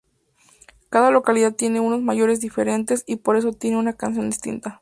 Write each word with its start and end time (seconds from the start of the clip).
Cada 0.89 1.11
localidad 1.11 1.53
tiene 1.53 1.79
unos 1.79 2.01
mayos 2.01 2.39
diferentes, 2.39 3.03
y 3.05 3.17
por 3.17 3.37
eso 3.37 3.51
tienen 3.53 3.77
una 3.77 3.93
canción 3.93 4.31
distinta. 4.31 4.79